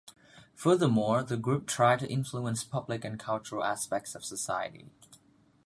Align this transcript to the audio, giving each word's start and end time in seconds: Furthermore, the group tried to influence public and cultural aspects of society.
Furthermore, 0.55 1.21
the 1.21 1.37
group 1.37 1.67
tried 1.67 1.99
to 1.99 2.11
influence 2.11 2.63
public 2.63 3.05
and 3.05 3.19
cultural 3.19 3.63
aspects 3.63 4.15
of 4.15 4.25
society. 4.25 4.89